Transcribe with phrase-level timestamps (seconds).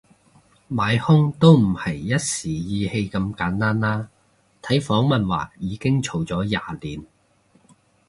[0.67, 4.09] 買兇都唔係一時意氣咁簡單啦，
[4.59, 7.05] 睇訪問話已經嘈咗廿年